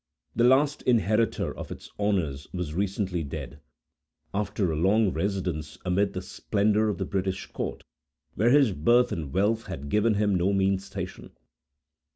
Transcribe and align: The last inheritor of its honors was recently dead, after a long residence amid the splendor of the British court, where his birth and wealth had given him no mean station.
The 0.35 0.45
last 0.45 0.81
inheritor 0.81 1.55
of 1.55 1.71
its 1.71 1.91
honors 1.99 2.47
was 2.51 2.73
recently 2.73 3.23
dead, 3.23 3.59
after 4.33 4.71
a 4.71 4.75
long 4.75 5.13
residence 5.13 5.77
amid 5.85 6.13
the 6.13 6.23
splendor 6.23 6.89
of 6.89 6.97
the 6.97 7.05
British 7.05 7.45
court, 7.45 7.83
where 8.33 8.49
his 8.49 8.71
birth 8.71 9.11
and 9.11 9.31
wealth 9.31 9.67
had 9.67 9.89
given 9.89 10.15
him 10.15 10.33
no 10.33 10.53
mean 10.53 10.79
station. 10.79 11.33